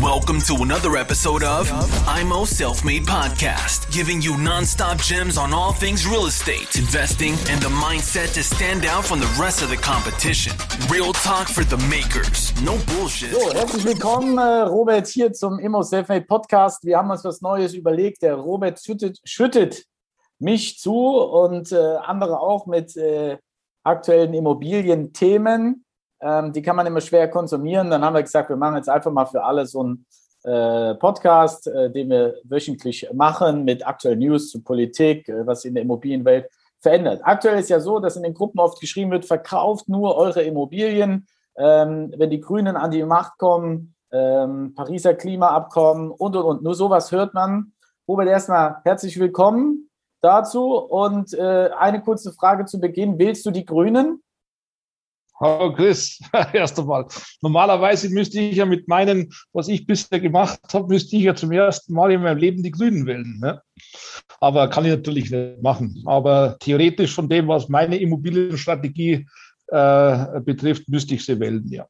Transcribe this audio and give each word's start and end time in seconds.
Welcome 0.00 0.40
to 0.42 0.62
another 0.62 0.96
episode 0.96 1.42
of 1.42 1.68
IMO 2.06 2.44
Self 2.44 2.84
Made 2.84 3.02
Podcast, 3.02 3.90
giving 3.90 4.22
you 4.22 4.34
nonstop 4.34 5.04
gems 5.04 5.36
on 5.38 5.52
all 5.52 5.72
things 5.72 6.06
real 6.06 6.26
estate, 6.26 6.76
investing, 6.76 7.32
and 7.50 7.60
the 7.60 7.68
mindset 7.68 8.32
to 8.34 8.44
stand 8.44 8.84
out 8.84 9.04
from 9.04 9.18
the 9.18 9.26
rest 9.40 9.60
of 9.60 9.70
the 9.70 9.76
competition. 9.76 10.52
Real 10.88 11.12
talk 11.12 11.48
for 11.48 11.64
the 11.64 11.78
makers, 11.88 12.52
no 12.62 12.78
bullshit. 12.94 13.32
So, 13.32 13.52
herzlich 13.52 13.84
willkommen, 13.84 14.38
äh, 14.38 14.60
Robert, 14.60 15.08
hier 15.08 15.32
zum 15.32 15.58
IMO 15.58 15.82
Self 15.82 16.06
Made 16.06 16.26
Podcast. 16.26 16.84
Wir 16.84 16.98
haben 16.98 17.10
uns 17.10 17.24
was 17.24 17.40
Neues 17.40 17.74
überlegt. 17.74 18.22
Der 18.22 18.36
Robert 18.36 18.80
schüttet, 18.80 19.18
schüttet 19.24 19.84
mich 20.38 20.78
zu 20.78 20.94
und 20.94 21.72
äh, 21.72 21.96
andere 22.04 22.38
auch 22.38 22.66
mit 22.66 22.96
äh, 22.96 23.36
aktuellen 23.82 24.32
Immobilienthemen. 24.32 25.84
Ähm, 26.20 26.52
die 26.52 26.62
kann 26.62 26.76
man 26.76 26.86
immer 26.86 27.00
schwer 27.00 27.28
konsumieren. 27.28 27.90
Dann 27.90 28.04
haben 28.04 28.14
wir 28.14 28.22
gesagt, 28.22 28.48
wir 28.48 28.56
machen 28.56 28.76
jetzt 28.76 28.88
einfach 28.88 29.12
mal 29.12 29.26
für 29.26 29.42
alle 29.42 29.66
so 29.66 29.80
einen 29.80 30.06
äh, 30.44 30.94
Podcast, 30.94 31.66
äh, 31.66 31.90
den 31.90 32.10
wir 32.10 32.36
wöchentlich 32.44 33.08
machen 33.12 33.64
mit 33.64 33.86
aktuellen 33.86 34.20
News 34.20 34.50
zu 34.50 34.62
Politik, 34.62 35.28
äh, 35.28 35.46
was 35.46 35.64
in 35.64 35.74
der 35.74 35.82
Immobilienwelt 35.82 36.48
verändert. 36.80 37.20
Aktuell 37.24 37.58
ist 37.58 37.70
ja 37.70 37.80
so, 37.80 37.98
dass 37.98 38.16
in 38.16 38.22
den 38.22 38.34
Gruppen 38.34 38.60
oft 38.60 38.80
geschrieben 38.80 39.10
wird, 39.10 39.24
verkauft 39.24 39.88
nur 39.88 40.16
eure 40.16 40.42
Immobilien. 40.42 41.26
Ähm, 41.56 42.14
wenn 42.16 42.30
die 42.30 42.40
Grünen 42.40 42.76
an 42.76 42.92
die 42.92 43.04
Macht 43.04 43.36
kommen, 43.38 43.94
ähm, 44.12 44.74
Pariser 44.74 45.14
Klimaabkommen 45.14 46.10
und, 46.10 46.36
und, 46.36 46.44
und. 46.44 46.62
Nur 46.62 46.74
sowas 46.74 47.10
hört 47.10 47.34
man. 47.34 47.72
Robert, 48.06 48.28
erstmal 48.28 48.76
herzlich 48.84 49.18
willkommen 49.18 49.90
dazu. 50.20 50.76
Und 50.76 51.34
äh, 51.34 51.70
eine 51.76 52.00
kurze 52.00 52.32
Frage 52.32 52.64
zu 52.64 52.80
Beginn. 52.80 53.18
Wählst 53.18 53.44
du 53.44 53.50
die 53.50 53.64
Grünen? 53.64 54.22
Hallo 55.40 55.72
Chris, 55.72 56.18
erst 56.52 56.80
einmal. 56.80 57.06
Normalerweise 57.42 58.08
müsste 58.08 58.40
ich 58.40 58.56
ja 58.56 58.66
mit 58.66 58.88
meinen, 58.88 59.32
was 59.52 59.68
ich 59.68 59.86
bisher 59.86 60.18
gemacht 60.18 60.58
habe, 60.72 60.88
müsste 60.88 61.14
ich 61.14 61.22
ja 61.22 61.34
zum 61.34 61.52
ersten 61.52 61.94
Mal 61.94 62.10
in 62.10 62.22
meinem 62.22 62.38
Leben 62.38 62.60
die 62.64 62.72
Grünen 62.72 63.06
wählen. 63.06 63.38
Ne? 63.40 63.62
Aber 64.40 64.68
kann 64.68 64.84
ich 64.84 64.90
natürlich 64.90 65.30
nicht 65.30 65.62
machen. 65.62 66.02
Aber 66.06 66.56
theoretisch 66.58 67.14
von 67.14 67.28
dem, 67.28 67.46
was 67.46 67.68
meine 67.68 67.98
Immobilienstrategie 67.98 69.28
äh, 69.68 70.40
betrifft, 70.40 70.88
müsste 70.88 71.14
ich 71.14 71.24
sie 71.24 71.38
wählen, 71.38 71.64
ja. 71.68 71.86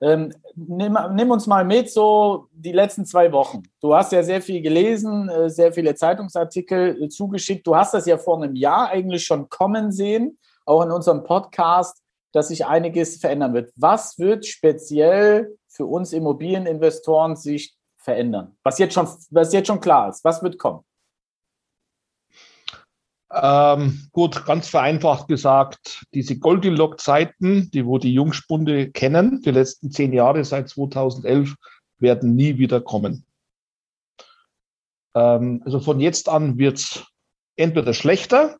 Ähm, 0.00 0.32
nimm, 0.54 0.96
nimm, 1.14 1.30
uns 1.30 1.46
mal 1.46 1.64
mit, 1.64 1.90
so 1.90 2.48
die 2.52 2.72
letzten 2.72 3.04
zwei 3.04 3.32
Wochen. 3.32 3.62
Du 3.80 3.94
hast 3.94 4.12
ja 4.12 4.22
sehr 4.22 4.40
viel 4.40 4.62
gelesen, 4.62 5.28
äh, 5.28 5.50
sehr 5.50 5.72
viele 5.74 5.94
Zeitungsartikel 5.94 7.02
äh, 7.02 7.08
zugeschickt. 7.10 7.66
Du 7.66 7.76
hast 7.76 7.92
das 7.92 8.06
ja 8.06 8.16
vor 8.16 8.42
einem 8.42 8.56
Jahr 8.56 8.88
eigentlich 8.90 9.24
schon 9.24 9.48
kommen 9.50 9.92
sehen, 9.92 10.38
auch 10.64 10.82
in 10.82 10.90
unserem 10.90 11.22
Podcast 11.22 12.02
dass 12.32 12.48
sich 12.48 12.66
einiges 12.66 13.16
verändern 13.16 13.54
wird. 13.54 13.72
Was 13.76 14.18
wird 14.18 14.46
speziell 14.46 15.56
für 15.68 15.86
uns 15.86 16.12
Immobilieninvestoren 16.12 17.36
sich 17.36 17.74
verändern? 17.96 18.56
Was 18.62 18.78
jetzt 18.78 18.94
schon, 18.94 19.08
was 19.30 19.52
jetzt 19.52 19.66
schon 19.66 19.80
klar 19.80 20.10
ist, 20.10 20.24
was 20.24 20.42
wird 20.42 20.58
kommen? 20.58 20.84
Ähm, 23.32 24.08
gut, 24.12 24.46
ganz 24.46 24.68
vereinfacht 24.68 25.28
gesagt, 25.28 26.04
diese 26.14 26.38
Goldilocks-Zeiten, 26.38 27.70
die 27.72 27.84
wo 27.84 27.98
die 27.98 28.14
Jungspunde 28.14 28.90
kennen, 28.90 29.42
die 29.42 29.50
letzten 29.50 29.90
zehn 29.90 30.12
Jahre 30.12 30.44
seit 30.44 30.68
2011, 30.68 31.54
werden 31.98 32.34
nie 32.34 32.58
wieder 32.58 32.80
kommen. 32.80 33.26
Ähm, 35.14 35.62
also 35.64 35.80
von 35.80 35.98
jetzt 35.98 36.28
an 36.28 36.58
wird 36.58 36.78
es 36.78 37.04
entweder 37.56 37.94
schlechter 37.94 38.58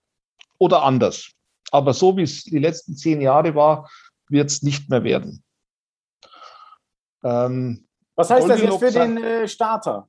oder 0.59 0.83
anders. 0.83 1.31
Aber 1.71 1.93
so 1.93 2.17
wie 2.17 2.23
es 2.23 2.45
die 2.45 2.59
letzten 2.59 2.97
zehn 2.97 3.21
Jahre 3.21 3.55
war, 3.55 3.91
wird 4.29 4.51
es 4.51 4.63
nicht 4.63 4.89
mehr 4.89 5.05
werden. 5.05 5.45
Ähm, 7.25 7.87
Was 8.15 8.31
heißt 8.31 8.49
das 8.49 8.61
jetzt 8.61 8.79
für 8.79 8.91
den 8.91 9.17
äh, 9.19 9.49
Starter? 9.49 10.09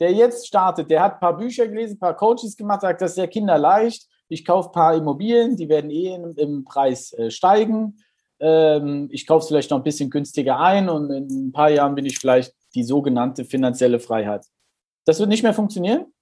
Der 0.00 0.12
jetzt 0.12 0.46
startet, 0.46 0.90
der 0.90 1.02
hat 1.02 1.14
ein 1.14 1.20
paar 1.20 1.36
Bücher 1.36 1.68
gelesen, 1.68 1.94
ein 1.94 2.00
paar 2.00 2.16
Coaches 2.16 2.56
gemacht, 2.56 2.80
sagt, 2.80 3.00
das 3.00 3.12
ist 3.12 3.18
ja 3.18 3.26
kinderleicht. 3.26 4.08
Ich 4.28 4.44
kaufe 4.44 4.70
ein 4.70 4.72
paar 4.72 4.94
Immobilien, 4.94 5.56
die 5.56 5.68
werden 5.68 5.90
eh 5.90 6.14
im, 6.14 6.34
im 6.36 6.64
Preis 6.64 7.12
äh, 7.12 7.30
steigen. 7.30 7.98
Ähm, 8.40 9.08
ich 9.12 9.26
kaufe 9.26 9.44
es 9.44 9.48
vielleicht 9.48 9.70
noch 9.70 9.78
ein 9.78 9.84
bisschen 9.84 10.10
günstiger 10.10 10.58
ein 10.58 10.88
und 10.88 11.10
in 11.10 11.48
ein 11.48 11.52
paar 11.52 11.70
Jahren 11.70 11.94
bin 11.94 12.06
ich 12.06 12.18
vielleicht 12.18 12.52
die 12.74 12.82
sogenannte 12.82 13.44
finanzielle 13.44 14.00
Freiheit. 14.00 14.44
Das 15.04 15.20
wird 15.20 15.28
nicht 15.28 15.42
mehr 15.42 15.54
funktionieren? 15.54 16.12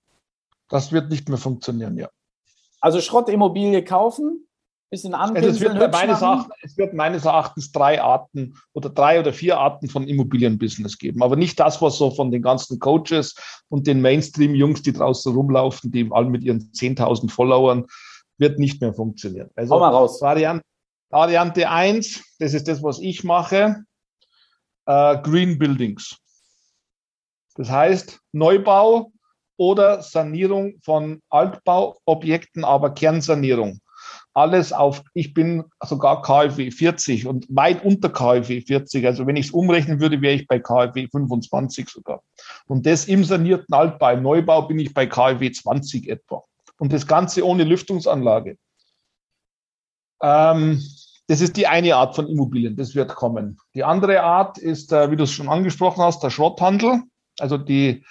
Das 0.68 0.92
wird 0.92 1.08
nicht 1.10 1.28
mehr 1.28 1.38
funktionieren, 1.38 1.96
ja. 1.96 2.10
Also 2.80 3.00
Schrottimmobilie 3.00 3.84
kaufen, 3.84 4.41
bisschen 4.92 5.14
anpinseln, 5.14 5.54
also 5.54 5.64
es, 5.64 5.80
wird 5.80 5.92
meines 5.92 6.20
Erachtens, 6.20 6.54
es 6.62 6.76
wird 6.76 6.92
meines 6.92 7.24
Erachtens 7.24 7.72
drei 7.72 8.02
Arten 8.02 8.54
oder 8.74 8.90
drei 8.90 9.18
oder 9.18 9.32
vier 9.32 9.58
Arten 9.58 9.88
von 9.88 10.06
Immobilienbusiness 10.06 10.98
geben. 10.98 11.22
Aber 11.22 11.34
nicht 11.34 11.58
das, 11.58 11.80
was 11.80 11.96
so 11.96 12.10
von 12.10 12.30
den 12.30 12.42
ganzen 12.42 12.78
Coaches 12.78 13.34
und 13.70 13.86
den 13.86 14.02
Mainstream-Jungs, 14.02 14.82
die 14.82 14.92
draußen 14.92 15.34
rumlaufen, 15.34 15.90
die 15.90 16.08
alle 16.12 16.28
mit 16.28 16.44
ihren 16.44 16.70
10.000 16.72 17.30
Followern, 17.30 17.86
wird 18.36 18.58
nicht 18.58 18.82
mehr 18.82 18.92
funktionieren. 18.92 19.48
Also 19.56 19.74
Hau 19.74 19.80
mal 19.80 19.88
raus. 19.88 20.20
Variante, 20.20 20.64
Variante 21.08 21.70
1, 21.70 22.36
das 22.38 22.52
ist 22.52 22.68
das, 22.68 22.82
was 22.82 22.98
ich 22.98 23.24
mache, 23.24 23.84
äh, 24.84 25.16
Green 25.22 25.58
Buildings. 25.58 26.18
Das 27.54 27.70
heißt, 27.70 28.20
Neubau 28.32 29.10
oder 29.56 30.02
Sanierung 30.02 30.74
von 30.82 31.22
Altbauobjekten, 31.30 32.62
aber 32.62 32.90
Kernsanierung. 32.92 33.80
Alles 34.34 34.72
auf, 34.72 35.02
ich 35.12 35.34
bin 35.34 35.64
sogar 35.84 36.22
KfW 36.22 36.70
40 36.70 37.26
und 37.26 37.46
weit 37.50 37.84
unter 37.84 38.08
KfW 38.08 38.62
40. 38.62 39.06
Also 39.06 39.26
wenn 39.26 39.36
ich 39.36 39.46
es 39.46 39.52
umrechnen 39.52 40.00
würde, 40.00 40.22
wäre 40.22 40.34
ich 40.34 40.46
bei 40.46 40.58
KfW 40.58 41.08
25 41.08 41.88
sogar. 41.88 42.22
Und 42.66 42.86
das 42.86 43.06
im 43.06 43.24
sanierten 43.24 43.74
Altbau, 43.74 44.12
im 44.12 44.22
Neubau 44.22 44.62
bin 44.62 44.78
ich 44.78 44.94
bei 44.94 45.06
KfW 45.06 45.50
20 45.50 46.08
etwa. 46.08 46.44
Und 46.78 46.92
das 46.92 47.06
Ganze 47.06 47.46
ohne 47.46 47.64
Lüftungsanlage. 47.64 48.56
Ähm, 50.22 50.82
das 51.26 51.40
ist 51.40 51.56
die 51.56 51.66
eine 51.66 51.96
Art 51.96 52.16
von 52.16 52.26
Immobilien, 52.28 52.76
das 52.76 52.94
wird 52.94 53.14
kommen. 53.14 53.58
Die 53.74 53.84
andere 53.84 54.22
Art 54.22 54.58
ist, 54.58 54.92
äh, 54.92 55.10
wie 55.10 55.16
du 55.16 55.24
es 55.24 55.32
schon 55.32 55.48
angesprochen 55.48 56.02
hast, 56.02 56.22
der 56.22 56.30
Schrotthandel. 56.30 57.02
Also 57.38 57.58
die 57.58 58.04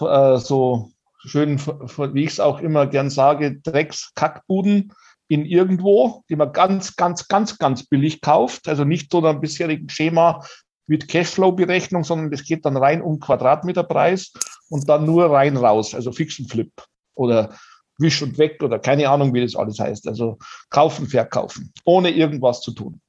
äh, 0.00 0.38
so 0.38 0.90
schön, 1.18 1.58
wie 1.58 2.24
ich 2.24 2.30
es 2.30 2.40
auch 2.40 2.60
immer 2.60 2.86
gern 2.86 3.10
sage, 3.10 3.60
Drecks-Kackbuden 3.60 4.92
in 5.32 5.46
irgendwo, 5.46 6.24
die 6.28 6.36
man 6.36 6.52
ganz, 6.52 6.94
ganz, 6.94 7.26
ganz, 7.26 7.56
ganz 7.56 7.86
billig 7.86 8.20
kauft. 8.20 8.68
Also 8.68 8.84
nicht 8.84 9.10
so 9.10 9.24
einem 9.24 9.40
bisherigen 9.40 9.88
Schema 9.88 10.44
mit 10.86 11.08
Cashflow-Berechnung, 11.08 12.04
sondern 12.04 12.30
das 12.30 12.44
geht 12.44 12.66
dann 12.66 12.76
rein 12.76 13.00
um 13.00 13.18
Quadratmeterpreis 13.18 14.34
und 14.68 14.90
dann 14.90 15.06
nur 15.06 15.30
rein 15.30 15.56
raus, 15.56 15.94
also 15.94 16.12
Fix 16.12 16.38
und 16.38 16.50
Flip 16.50 16.70
oder 17.14 17.56
Wisch 17.96 18.20
und 18.20 18.36
Weg 18.36 18.62
oder 18.62 18.78
keine 18.78 19.08
Ahnung, 19.08 19.32
wie 19.32 19.40
das 19.40 19.56
alles 19.56 19.78
heißt. 19.78 20.06
Also 20.06 20.36
kaufen, 20.68 21.06
verkaufen, 21.06 21.72
ohne 21.86 22.10
irgendwas 22.10 22.60
zu 22.60 22.72
tun. 22.72 23.00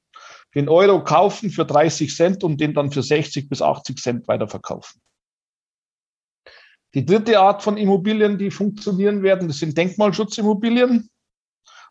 Den 0.54 0.70
Euro 0.70 1.04
kaufen 1.04 1.50
für 1.50 1.66
30 1.66 2.16
Cent 2.16 2.42
und 2.42 2.58
den 2.58 2.72
dann 2.72 2.90
für 2.90 3.02
60 3.02 3.50
bis 3.50 3.60
80 3.60 3.96
Cent 3.98 4.28
weiterverkaufen. 4.28 4.98
Die 6.94 7.04
dritte 7.04 7.38
Art 7.38 7.62
von 7.62 7.76
Immobilien, 7.76 8.38
die 8.38 8.50
funktionieren 8.50 9.22
werden, 9.22 9.48
das 9.48 9.58
sind 9.58 9.76
Denkmalschutzimmobilien, 9.76 11.10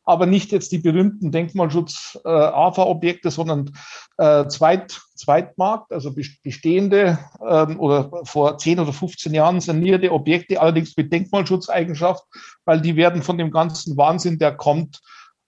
aber 0.05 0.25
nicht 0.25 0.51
jetzt 0.51 0.71
die 0.71 0.79
berühmten 0.79 1.31
Denkmalschutz-AFA-Objekte, 1.31 3.31
sondern 3.31 3.71
äh, 4.17 4.47
Zweit, 4.47 4.99
Zweitmarkt, 5.15 5.91
also 5.91 6.13
bestehende 6.43 7.19
ähm, 7.47 7.79
oder 7.79 8.11
vor 8.25 8.57
10 8.57 8.79
oder 8.79 8.91
15 8.91 9.33
Jahren 9.33 9.61
sanierte 9.61 10.11
Objekte, 10.11 10.59
allerdings 10.59 10.97
mit 10.97 11.13
Denkmalschutzeigenschaft, 11.13 12.23
weil 12.65 12.81
die 12.81 12.95
werden 12.95 13.21
von 13.21 13.37
dem 13.37 13.51
ganzen 13.51 13.95
Wahnsinn, 13.95 14.39
der 14.39 14.55
kommt, 14.55 14.99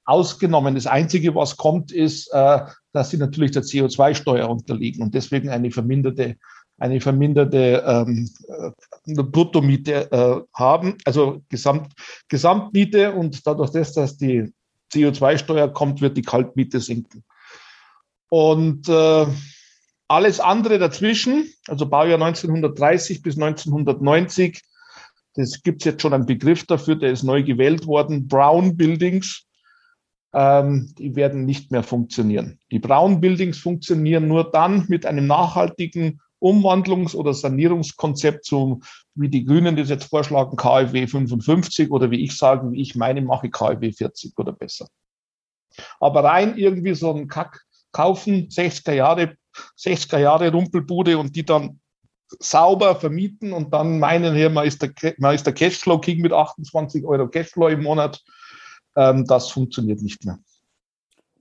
ausgenommen. 0.06 0.76
Das 0.76 0.88
Einzige, 0.88 1.36
was 1.36 1.58
kommt, 1.58 1.92
ist, 1.92 2.32
äh, 2.32 2.60
dass 2.94 3.10
sie 3.10 3.18
natürlich 3.18 3.52
der 3.52 3.64
CO2-Steuer 3.64 4.50
unterliegen 4.50 5.04
und 5.04 5.14
deswegen 5.14 5.50
eine 5.50 5.72
verminderte 5.72 6.38
eine 6.78 7.00
verminderte 7.00 7.84
ähm, 7.86 8.30
äh, 8.48 9.24
Bruttomiete 9.24 10.12
äh, 10.12 10.42
haben, 10.54 10.98
also 11.06 11.42
Gesamt, 11.50 11.94
Gesamtmiete 12.28 13.14
und 13.14 13.46
dadurch, 13.48 13.72
dass, 13.72 13.94
dass 13.94 14.18
die 14.18 14.54
CO2-Steuer 14.94 15.72
kommt, 15.74 16.02
wird 16.02 16.18
die 16.18 16.22
Kaltmiete 16.22 16.80
sinken. 16.80 17.24
Und 18.30 18.90
äh, 18.90 19.26
alles 20.08 20.40
andere 20.40 20.78
dazwischen, 20.78 21.50
also 21.68 21.88
Baujahr 21.88 22.22
1930 22.22 23.22
bis 23.22 23.36
1990, 23.36 24.62
das 25.36 25.64
gibt 25.64 25.82
es 25.82 25.86
jetzt 25.86 26.02
schon 26.02 26.14
einen 26.14 26.26
Begriff 26.26 26.66
dafür, 26.66 26.96
der 26.96 27.12
ist 27.12 27.24
neu 27.24 27.44
gewählt 27.44 27.88
worden, 27.88 28.28
Brown 28.28 28.78
Buildings, 28.78 29.46
ähm, 30.34 30.94
die 30.98 31.16
werden 31.16 31.46
nicht 31.46 31.72
mehr 31.72 31.84
funktionieren. 31.84 32.60
Die 32.72 32.80
Brown 32.80 33.22
Buildings 33.22 33.58
funktionieren 33.58 34.28
nur 34.28 34.52
dann 34.52 34.86
mit 34.88 35.06
einem 35.06 35.28
nachhaltigen 35.28 36.20
Umwandlungs- 36.46 37.16
oder 37.16 37.34
Sanierungskonzept, 37.34 38.46
so 38.46 38.80
wie 39.16 39.30
die 39.30 39.46
Grünen 39.46 39.76
das 39.76 39.90
jetzt 39.90 40.06
vorschlagen, 40.06 40.56
KfW 40.56 41.08
55 41.08 41.92
oder 41.92 42.12
wie 42.12 42.24
ich 42.24 42.38
sage, 42.38 42.72
wie 42.72 42.82
ich 42.82 42.96
meine, 42.96 43.22
mache 43.22 43.50
KfW 43.50 43.92
40 43.92 44.38
oder 44.38 44.52
besser. 44.52 44.88
Aber 46.00 46.24
rein 46.24 46.58
irgendwie 46.58 46.94
so 46.94 47.12
ein 47.12 47.28
Kack, 47.28 47.66
kaufen, 47.92 48.50
60er 48.50 48.94
Jahre, 48.94 49.38
60er 49.78 50.20
Jahre 50.20 50.52
Rumpelbude 50.52 51.18
und 51.18 51.36
die 51.36 51.46
dann 51.46 51.80
sauber 52.40 52.96
vermieten 52.96 53.54
und 53.54 53.74
dann 53.74 54.00
meinen 54.00 54.36
hier, 54.36 54.50
man 54.50 54.68
ist 54.68 54.82
der, 54.82 54.92
man 55.18 55.36
ist 55.36 55.46
der 55.46 55.54
Cashflow 55.54 56.00
King 56.00 56.22
mit 56.22 56.34
28 56.34 57.06
Euro 57.06 57.28
Cashflow 57.28 57.70
im 57.70 57.84
Monat. 57.84 58.24
Ähm, 58.96 59.26
das 59.26 59.52
funktioniert 59.52 60.02
nicht 60.02 60.26
mehr. 60.26 60.40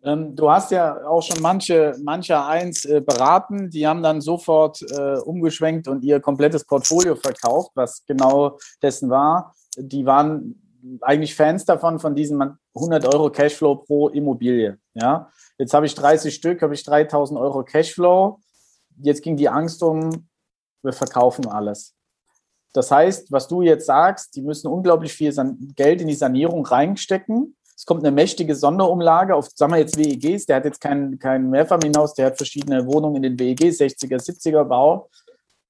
Ähm, 0.05 0.37
du 0.37 0.51
hast 0.51 0.71
ja 0.71 1.07
auch 1.07 1.23
schon 1.23 1.41
manche, 1.41 1.97
mancher 2.03 2.47
eins 2.47 2.85
äh, 2.85 3.01
beraten, 3.01 3.71
die 3.71 3.87
haben 3.87 4.03
dann 4.03 4.21
sofort 4.21 4.83
äh, 4.83 5.17
umgeschwenkt 5.17 5.89
und 5.89 6.05
ihr 6.05 6.21
komplettes 6.21 6.65
Portfolio 6.65 7.17
verkauft, 7.17 7.71
was 7.75 8.05
genau 8.07 8.59
dessen 8.83 9.09
war. 9.09 9.55
Die 9.77 10.05
waren 10.05 10.61
eigentlich 11.01 11.35
Fans 11.35 11.65
davon, 11.65 11.99
von 11.99 12.15
diesem 12.15 12.59
100 12.75 13.07
Euro 13.15 13.31
Cashflow 13.31 13.77
pro 13.77 14.09
Immobilie. 14.09 14.79
Ja, 14.93 15.31
jetzt 15.57 15.73
habe 15.73 15.87
ich 15.87 15.95
30 15.95 16.35
Stück, 16.35 16.61
habe 16.61 16.75
ich 16.75 16.85
3000 16.85 17.41
Euro 17.41 17.65
Cashflow. 17.65 18.39
Jetzt 19.01 19.23
ging 19.23 19.37
die 19.37 19.49
Angst 19.49 19.83
um, 19.83 20.29
wir 20.83 20.93
verkaufen 20.93 21.47
alles. 21.49 21.95
Das 22.75 22.91
heißt, 22.91 23.33
was 23.33 23.49
du 23.49 23.63
jetzt 23.63 23.87
sagst, 23.87 24.37
die 24.37 24.43
müssen 24.43 24.67
unglaublich 24.67 25.13
viel 25.13 25.33
Geld 25.75 26.03
in 26.03 26.09
die 26.09 26.15
Sanierung 26.15 26.67
reinstecken. 26.67 27.57
Es 27.77 27.87
kommt 27.87 28.05
eine 28.05 28.13
mächtige 28.13 28.55
Sonderumlage 28.55 29.35
auf, 29.35 29.49
sagen 29.55 29.73
wir 29.73 29.79
jetzt 29.79 29.97
WEGs, 29.97 30.47
der 30.47 30.57
hat 30.57 30.65
jetzt 30.65 30.81
kein, 30.81 31.19
kein 31.19 31.51
Mehrfamilienhaus, 31.51 32.15
der 32.15 32.27
hat 32.27 32.37
verschiedene 32.37 32.87
Wohnungen 32.87 33.25
in 33.25 33.37
den 33.37 33.39
WEGs, 33.39 33.81
60er, 33.81 34.17
70er 34.17 34.65
Bau. 34.65 35.11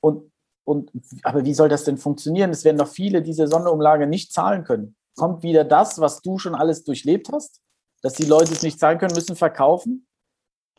Und, 0.01 0.31
und, 0.65 0.91
aber 1.23 1.45
wie 1.45 1.55
soll 1.55 1.69
das 1.69 1.85
denn 1.85 1.97
funktionieren? 1.97 2.51
Es 2.51 2.65
werden 2.65 2.79
doch 2.79 2.89
viele 2.89 3.23
diese 3.23 3.49
Sonderumlage 3.49 4.07
nicht 4.07 4.33
zahlen 4.33 4.65
können. 4.65 4.97
Kommt 5.17 5.43
wieder 5.43 5.65
das, 5.65 5.99
was 5.99 6.21
du 6.21 6.39
schon 6.39 6.55
alles 6.55 6.85
durchlebt 6.85 7.31
hast, 7.33 7.63
dass 8.03 8.15
die 8.15 8.27
Leute 8.27 8.53
es 8.53 8.63
nicht 8.63 8.79
zahlen 8.79 8.99
können, 8.99 9.15
müssen 9.15 9.37
verkaufen? 9.37 10.07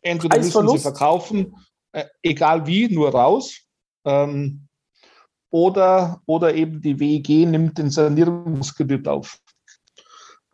Entweder 0.02 0.38
müssen 0.38 0.68
sie 0.68 0.78
verkaufen, 0.78 1.56
äh, 1.92 2.04
egal 2.22 2.66
wie, 2.66 2.88
nur 2.88 3.10
raus. 3.10 3.62
Ähm, 4.04 4.68
oder, 5.50 6.20
oder 6.26 6.54
eben 6.54 6.80
die 6.80 7.00
WEG 7.00 7.48
nimmt 7.48 7.78
den 7.78 7.90
Sanierungskredit 7.90 9.08
auf. 9.08 9.38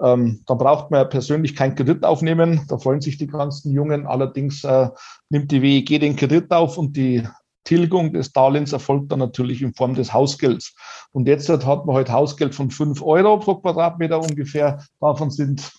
Ähm, 0.02 0.42
da 0.46 0.54
braucht 0.54 0.90
man 0.90 1.08
persönlich 1.08 1.54
keinen 1.54 1.76
Kredit 1.76 2.04
aufnehmen. 2.04 2.66
Da 2.68 2.78
freuen 2.78 3.00
sich 3.00 3.18
die 3.18 3.28
ganzen 3.28 3.72
Jungen. 3.72 4.06
Allerdings 4.06 4.64
äh, 4.64 4.88
nimmt 5.28 5.50
die 5.50 5.62
WEG 5.62 6.00
den 6.00 6.16
Kredit 6.16 6.50
auf 6.50 6.76
und 6.76 6.96
die 6.96 7.26
Tilgung 7.64 8.12
des 8.12 8.32
Darlehens 8.32 8.72
erfolgt 8.72 9.12
dann 9.12 9.20
natürlich 9.20 9.62
in 9.62 9.74
Form 9.74 9.94
des 9.94 10.12
Hausgelds. 10.12 10.74
Und 11.12 11.28
jetzt 11.28 11.48
hat 11.48 11.86
man 11.86 11.94
heute 11.94 12.12
Hausgeld 12.12 12.54
von 12.54 12.70
5 12.70 13.00
Euro 13.02 13.38
pro 13.38 13.56
Quadratmeter 13.56 14.18
ungefähr. 14.20 14.84
Davon 15.00 15.30
sind 15.30 15.72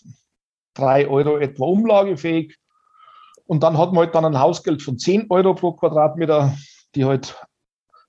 3 0.76 1.08
Euro 1.08 1.38
etwa 1.38 1.66
umlagefähig. 1.66 2.58
Und 3.46 3.64
dann 3.64 3.78
hat 3.78 3.92
man 3.92 4.04
heute 4.04 4.14
dann 4.14 4.26
ein 4.26 4.40
Hausgeld 4.40 4.82
von 4.82 4.98
10 4.98 5.26
Euro 5.30 5.54
pro 5.54 5.74
Quadratmeter, 5.74 6.56
die 6.96 7.04
heute 7.04 7.34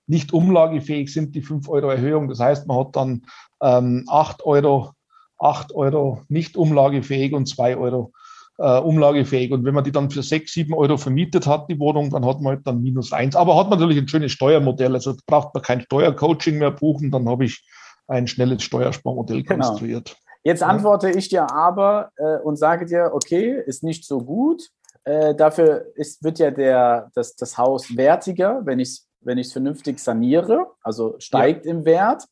nicht 0.07 0.31
umlagefähig 0.31 1.11
sind, 1.11 1.35
die 1.35 1.41
5 1.41 1.67
Euro 1.67 1.89
Erhöhung. 1.89 2.29
Das 2.29 2.39
heißt, 2.39 2.67
man 2.67 2.77
hat 2.77 2.95
dann 2.95 3.25
ähm, 3.61 4.05
8 4.07 4.45
Euro 4.45 4.94
8 5.39 5.73
Euro 5.73 6.21
nicht 6.27 6.57
umlagefähig 6.57 7.33
und 7.33 7.47
2 7.47 7.77
Euro 7.77 8.11
äh, 8.57 8.79
umlagefähig. 8.79 9.51
Und 9.51 9.65
wenn 9.65 9.73
man 9.73 9.83
die 9.83 9.91
dann 9.91 10.09
für 10.09 10.23
6, 10.23 10.51
7 10.51 10.73
Euro 10.73 10.97
vermietet 10.97 11.47
hat, 11.47 11.69
die 11.69 11.79
Wohnung, 11.79 12.09
dann 12.09 12.25
hat 12.25 12.41
man 12.41 12.55
halt 12.55 12.67
dann 12.67 12.81
minus 12.81 13.11
1. 13.11 13.35
Aber 13.35 13.57
hat 13.57 13.69
man 13.69 13.79
natürlich 13.79 14.01
ein 14.01 14.07
schönes 14.07 14.31
Steuermodell. 14.31 14.93
Also 14.93 15.15
braucht 15.25 15.53
man 15.53 15.63
kein 15.63 15.81
Steuercoaching 15.81 16.57
mehr 16.57 16.71
buchen, 16.71 17.11
dann 17.11 17.27
habe 17.27 17.45
ich 17.45 17.65
ein 18.07 18.27
schnelles 18.27 18.63
Steuersparmodell 18.63 19.43
genau. 19.43 19.65
konstruiert. 19.65 20.15
Jetzt 20.43 20.61
antworte 20.61 21.09
ich 21.09 21.29
dir 21.29 21.51
aber 21.51 22.11
äh, 22.17 22.37
und 22.37 22.57
sage 22.57 22.85
dir, 22.85 23.11
okay, 23.13 23.59
ist 23.65 23.83
nicht 23.83 24.05
so 24.05 24.19
gut. 24.19 24.69
Äh, 25.03 25.33
dafür 25.33 25.87
ist, 25.95 26.23
wird 26.23 26.37
ja 26.37 26.51
der, 26.51 27.09
das, 27.15 27.35
das 27.35 27.57
Haus 27.57 27.97
wertiger, 27.97 28.61
wenn 28.63 28.79
ich 28.79 28.89
es 28.89 29.07
wenn 29.25 29.43
vernünftig 29.43 29.99
saniere, 29.99 30.67
also 30.83 31.15
steigt 31.17 31.65
ja. 31.65 31.71
im 31.71 31.83
Wert. 31.83 32.25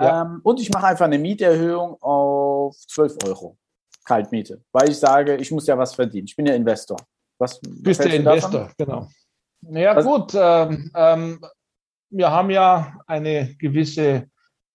Ja. 0.00 0.22
Ähm, 0.22 0.40
und 0.42 0.60
ich 0.60 0.70
mache 0.70 0.86
einfach 0.86 1.04
eine 1.04 1.18
Mieterhöhung 1.18 1.96
auf 2.00 2.76
12 2.88 3.16
Euro. 3.26 3.56
Kaltmiete. 4.04 4.62
Weil 4.72 4.90
ich 4.90 4.98
sage, 4.98 5.36
ich 5.36 5.50
muss 5.50 5.66
ja 5.66 5.76
was 5.78 5.94
verdienen. 5.94 6.26
Ich 6.26 6.34
bin 6.34 6.46
ja 6.46 6.54
Investor. 6.54 6.96
Was, 7.38 7.60
Bist 7.60 8.02
der 8.02 8.14
Investor, 8.14 8.70
genau. 8.76 9.08
Naja, 9.60 9.94
was? 9.94 10.04
gut. 10.04 10.32
Ähm, 10.34 10.90
ähm, 10.94 11.40
wir 12.10 12.30
haben 12.30 12.50
ja 12.50 12.98
eine 13.06 13.54
gewisse 13.56 14.26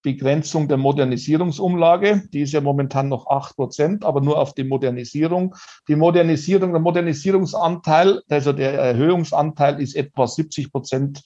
Begrenzung 0.01 0.68
der 0.68 0.77
Modernisierungsumlage. 0.77 2.24
Die 2.31 2.42
ist 2.42 2.54
ja 2.54 2.62
momentan 2.62 3.10
noch 3.10 3.28
8 3.28 3.56
Prozent, 3.56 4.06
aber 4.06 4.21
nur 4.21 4.39
auf 4.39 4.54
die 4.54 4.63
Modernisierung. 4.63 5.56
Die 5.88 5.95
Modernisierung, 5.95 6.71
der 6.71 6.81
Modernisierungsanteil, 6.81 8.21
also 8.30 8.54
der 8.54 8.74
Erhöhungsanteil 8.74 9.81
ist 9.81 9.95
etwa 9.95 10.28
70 10.28 10.71
Prozent 10.71 11.24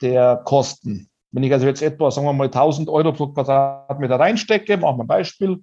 der 0.00 0.42
Kosten. 0.44 1.08
Wenn 1.32 1.42
ich 1.42 1.52
also 1.52 1.66
jetzt 1.66 1.82
etwa, 1.82 2.10
sagen 2.10 2.26
wir 2.26 2.32
mal, 2.32 2.44
1000 2.44 2.88
Euro 2.88 3.12
pro 3.12 3.28
Quadratmeter 3.28 4.20
reinstecke, 4.20 4.76
machen 4.76 4.98
wir 4.98 5.04
ein 5.04 5.08
Beispiel, 5.08 5.62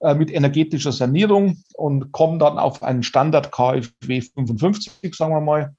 äh, 0.00 0.14
mit 0.14 0.32
energetischer 0.32 0.92
Sanierung 0.92 1.58
und 1.74 2.10
komme 2.10 2.38
dann 2.38 2.58
auf 2.58 2.82
einen 2.82 3.02
Standard 3.02 3.52
KfW 3.52 4.22
55, 4.22 5.14
sagen 5.14 5.34
wir 5.34 5.42
mal, 5.42 5.74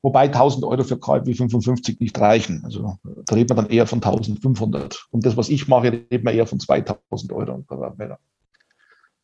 wobei 0.00 0.28
1000 0.28 0.64
Euro 0.64 0.84
für 0.84 0.98
KfW 0.98 1.34
55 1.34 2.00
nicht 2.00 2.18
reichen. 2.18 2.62
Also 2.64 2.96
da 3.04 3.34
redet 3.34 3.50
man 3.50 3.64
dann 3.64 3.70
eher 3.70 3.86
von 3.86 3.98
1500. 3.98 5.06
Und 5.10 5.26
das, 5.26 5.36
was 5.36 5.50
ich 5.50 5.68
mache, 5.68 5.92
redet 5.92 6.24
man 6.24 6.34
eher 6.34 6.46
von 6.46 6.58
2000 6.58 7.32
Euro 7.32 7.58
pro 7.58 7.76
Quadratmeter. 7.76 8.18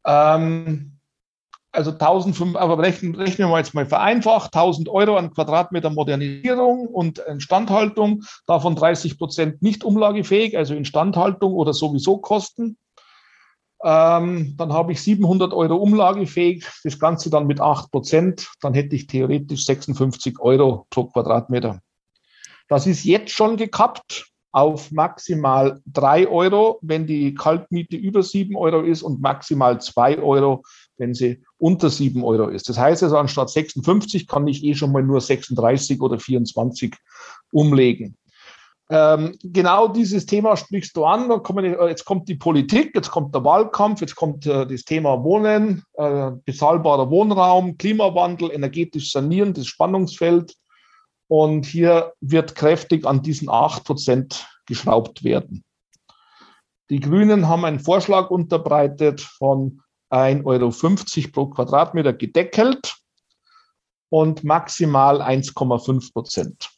Ähm, 0.06 0.93
also 1.74 1.90
1005, 1.90 2.56
aber 2.56 2.78
rechnen, 2.78 3.14
rechnen 3.14 3.50
wir 3.50 3.58
jetzt 3.58 3.74
mal 3.74 3.86
vereinfacht, 3.86 4.54
1000 4.54 4.88
Euro 4.88 5.16
an 5.16 5.32
Quadratmeter 5.32 5.90
Modernisierung 5.90 6.86
und 6.86 7.18
Instandhaltung, 7.18 8.22
davon 8.46 8.76
30 8.76 9.18
Prozent 9.18 9.62
nicht 9.62 9.84
umlagefähig, 9.84 10.56
also 10.56 10.74
Instandhaltung 10.74 11.52
oder 11.52 11.72
sowieso 11.72 12.18
Kosten. 12.18 12.76
Ähm, 13.82 14.54
dann 14.56 14.72
habe 14.72 14.92
ich 14.92 15.02
700 15.02 15.52
Euro 15.52 15.76
umlagefähig, 15.76 16.66
das 16.84 16.98
Ganze 16.98 17.28
dann 17.28 17.46
mit 17.46 17.60
8 17.60 17.90
Prozent, 17.90 18.48
dann 18.60 18.72
hätte 18.72 18.96
ich 18.96 19.06
theoretisch 19.06 19.66
56 19.66 20.40
Euro 20.40 20.86
pro 20.88 21.04
Quadratmeter. 21.04 21.80
Das 22.68 22.86
ist 22.86 23.04
jetzt 23.04 23.32
schon 23.32 23.56
gekappt 23.56 24.30
auf 24.54 24.92
maximal 24.92 25.80
3 25.92 26.28
Euro, 26.28 26.78
wenn 26.80 27.08
die 27.08 27.34
Kaltmiete 27.34 27.96
über 27.96 28.22
7 28.22 28.56
Euro 28.56 28.82
ist 28.82 29.02
und 29.02 29.20
maximal 29.20 29.80
2 29.80 30.18
Euro, 30.20 30.62
wenn 30.96 31.14
sie 31.14 31.42
unter 31.58 31.90
7 31.90 32.22
Euro 32.22 32.48
ist. 32.48 32.68
Das 32.68 32.78
heißt 32.78 33.02
also, 33.02 33.16
anstatt 33.16 33.50
56 33.50 34.26
kann 34.26 34.46
ich 34.46 34.64
eh 34.64 34.74
schon 34.74 34.92
mal 34.92 35.02
nur 35.02 35.20
36 35.20 36.00
oder 36.00 36.18
24 36.18 36.94
umlegen. 37.52 38.16
Ähm, 38.90 39.36
genau 39.42 39.88
dieses 39.88 40.26
Thema 40.26 40.56
sprichst 40.56 40.94
du 40.96 41.04
an. 41.04 41.30
Äh, 41.30 41.88
jetzt 41.88 42.04
kommt 42.04 42.28
die 42.28 42.34
Politik, 42.34 42.92
jetzt 42.94 43.10
kommt 43.10 43.34
der 43.34 43.42
Wahlkampf, 43.42 44.02
jetzt 44.02 44.14
kommt 44.14 44.46
äh, 44.46 44.66
das 44.66 44.84
Thema 44.84 45.22
Wohnen, 45.24 45.82
äh, 45.94 46.32
bezahlbarer 46.44 47.10
Wohnraum, 47.10 47.78
Klimawandel, 47.78 48.50
energetisch 48.50 49.10
sanieren, 49.10 49.54
das 49.54 49.66
Spannungsfeld. 49.66 50.54
Und 51.28 51.64
hier 51.64 52.12
wird 52.20 52.54
kräftig 52.54 53.06
an 53.06 53.22
diesen 53.22 53.48
8 53.48 53.84
Prozent 53.84 54.46
geschraubt 54.66 55.24
werden. 55.24 55.64
Die 56.90 57.00
Grünen 57.00 57.48
haben 57.48 57.64
einen 57.64 57.80
Vorschlag 57.80 58.30
unterbreitet 58.30 59.22
von 59.22 59.80
1,50 60.10 60.44
Euro 60.44 61.30
pro 61.32 61.46
Quadratmeter 61.46 62.12
gedeckelt 62.12 62.96
und 64.08 64.44
maximal 64.44 65.20
1,5 65.22 66.12
Prozent. 66.12 66.70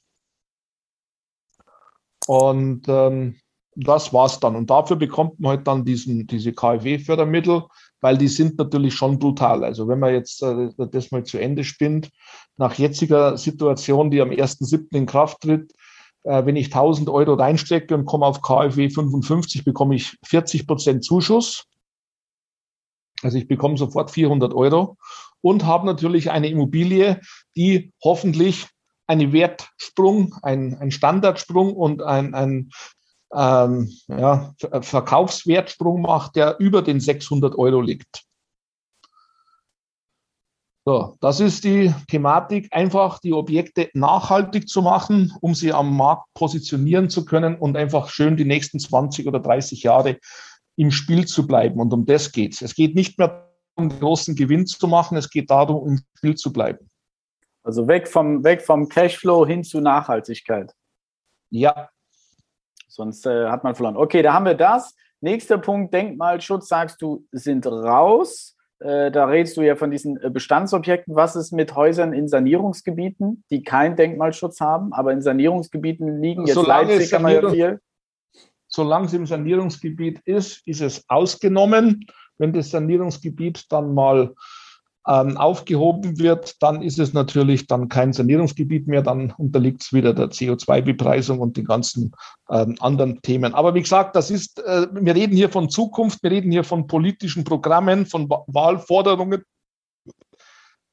Und 2.26 2.82
ähm, 2.88 3.36
das 3.76 4.12
war's 4.12 4.40
dann. 4.40 4.56
Und 4.56 4.70
dafür 4.70 4.96
bekommt 4.96 5.38
man 5.38 5.50
halt 5.50 5.66
dann 5.66 5.84
diesen, 5.84 6.26
diese 6.26 6.52
KfW-Fördermittel, 6.52 7.64
weil 8.00 8.16
die 8.16 8.28
sind 8.28 8.58
natürlich 8.58 8.94
schon 8.94 9.18
brutal. 9.18 9.64
Also 9.64 9.86
wenn 9.86 9.98
man 9.98 10.14
jetzt 10.14 10.42
äh, 10.42 10.70
das 10.90 11.10
mal 11.10 11.24
zu 11.24 11.38
Ende 11.38 11.62
spinnt, 11.62 12.10
nach 12.56 12.74
jetziger 12.74 13.36
Situation, 13.36 14.10
die 14.10 14.20
am 14.22 14.30
1.7. 14.30 14.96
in 14.96 15.06
Kraft 15.06 15.42
tritt, 15.42 15.72
äh, 16.24 16.44
wenn 16.46 16.56
ich 16.56 16.66
1000 16.66 17.08
Euro 17.10 17.34
reinstecke 17.34 17.94
und 17.94 18.06
komme 18.06 18.26
auf 18.26 18.40
KfW 18.40 18.88
55, 18.88 19.64
bekomme 19.64 19.94
ich 19.94 20.16
40 20.24 20.66
Prozent 20.66 21.04
Zuschuss. 21.04 21.64
Also 23.22 23.38
ich 23.38 23.48
bekomme 23.48 23.76
sofort 23.76 24.10
400 24.10 24.54
Euro 24.54 24.96
und 25.40 25.64
habe 25.64 25.86
natürlich 25.86 26.30
eine 26.30 26.48
Immobilie, 26.48 27.20
die 27.56 27.92
hoffentlich 28.02 28.66
einen 29.06 29.32
Wertsprung, 29.32 30.34
ein, 30.42 30.76
ein 30.78 30.90
Standardsprung 30.90 31.74
und 31.74 32.02
ein, 32.02 32.34
ein 32.34 32.70
ähm, 33.34 33.92
ja, 34.08 34.54
Verkaufswertsprung 34.80 36.02
macht, 36.02 36.36
der 36.36 36.58
über 36.58 36.82
den 36.82 37.00
600 37.00 37.56
Euro 37.56 37.80
liegt. 37.80 38.24
So, 40.88 41.16
das 41.20 41.40
ist 41.40 41.64
die 41.64 41.92
Thematik, 42.08 42.68
einfach 42.70 43.18
die 43.18 43.32
Objekte 43.32 43.90
nachhaltig 43.92 44.68
zu 44.68 44.82
machen, 44.82 45.32
um 45.40 45.52
sie 45.52 45.72
am 45.72 45.96
Markt 45.96 46.32
positionieren 46.34 47.10
zu 47.10 47.24
können 47.24 47.56
und 47.56 47.76
einfach 47.76 48.08
schön 48.08 48.36
die 48.36 48.44
nächsten 48.44 48.78
20 48.78 49.26
oder 49.26 49.40
30 49.40 49.82
Jahre 49.82 50.18
im 50.76 50.90
Spiel 50.90 51.26
zu 51.26 51.46
bleiben. 51.46 51.80
Und 51.80 51.92
um 51.92 52.06
das 52.06 52.32
geht 52.32 52.54
es. 52.54 52.62
Es 52.62 52.74
geht 52.74 52.94
nicht 52.94 53.18
mehr 53.18 53.50
um 53.74 53.88
großen 53.88 54.34
Gewinn 54.34 54.66
zu 54.66 54.88
machen, 54.88 55.16
es 55.16 55.30
geht 55.30 55.50
darum, 55.50 55.86
im 55.86 56.00
Spiel 56.16 56.34
zu 56.34 56.52
bleiben. 56.52 56.88
Also 57.62 57.88
weg 57.88 58.08
vom, 58.08 58.44
weg 58.44 58.62
vom 58.62 58.88
Cashflow 58.88 59.46
hin 59.46 59.64
zu 59.64 59.80
Nachhaltigkeit. 59.80 60.72
Ja. 61.50 61.90
Sonst 62.88 63.26
äh, 63.26 63.48
hat 63.48 63.64
man 63.64 63.74
verloren. 63.74 63.96
Okay, 63.96 64.22
da 64.22 64.32
haben 64.32 64.46
wir 64.46 64.54
das. 64.54 64.94
Nächster 65.20 65.58
Punkt, 65.58 65.92
Denkmalschutz, 65.92 66.68
sagst 66.68 67.02
du, 67.02 67.26
sind 67.32 67.66
raus. 67.66 68.56
Äh, 68.78 69.10
da 69.10 69.24
redest 69.24 69.56
du 69.56 69.62
ja 69.62 69.74
von 69.74 69.90
diesen 69.90 70.20
äh, 70.22 70.30
Bestandsobjekten. 70.30 71.16
Was 71.16 71.34
ist 71.34 71.52
mit 71.52 71.74
Häusern 71.74 72.12
in 72.12 72.28
Sanierungsgebieten, 72.28 73.44
die 73.50 73.62
keinen 73.62 73.96
Denkmalschutz 73.96 74.60
haben, 74.60 74.92
aber 74.92 75.12
in 75.12 75.22
Sanierungsgebieten 75.22 76.20
liegen? 76.20 76.46
Jetzt 76.46 76.54
Solange 76.54 76.92
Leipzig 76.92 77.12
haben 77.14 77.26
wir 77.26 77.42
ja 77.42 77.50
viel. 77.50 77.80
Solange 78.76 79.06
es 79.06 79.14
im 79.14 79.24
Sanierungsgebiet 79.24 80.20
ist, 80.26 80.60
ist 80.68 80.82
es 80.82 81.02
ausgenommen. 81.08 82.04
Wenn 82.36 82.52
das 82.52 82.68
Sanierungsgebiet 82.68 83.72
dann 83.72 83.94
mal 83.94 84.34
ähm, 85.08 85.38
aufgehoben 85.38 86.18
wird, 86.18 86.62
dann 86.62 86.82
ist 86.82 86.98
es 86.98 87.14
natürlich 87.14 87.66
dann 87.68 87.88
kein 87.88 88.12
Sanierungsgebiet 88.12 88.86
mehr, 88.86 89.00
dann 89.00 89.30
unterliegt 89.38 89.82
es 89.82 89.94
wieder 89.94 90.12
der 90.12 90.26
CO2-Bepreisung 90.26 91.38
und 91.38 91.56
den 91.56 91.64
ganzen 91.64 92.12
ähm, 92.50 92.76
anderen 92.80 93.22
Themen. 93.22 93.54
Aber 93.54 93.74
wie 93.74 93.80
gesagt, 93.80 94.14
das 94.14 94.30
ist, 94.30 94.58
äh, 94.58 94.88
wir 94.92 95.14
reden 95.14 95.34
hier 95.34 95.48
von 95.48 95.70
Zukunft, 95.70 96.22
wir 96.22 96.30
reden 96.30 96.52
hier 96.52 96.64
von 96.64 96.86
politischen 96.86 97.44
Programmen, 97.44 98.04
von 98.04 98.28
Wahlforderungen. 98.28 99.42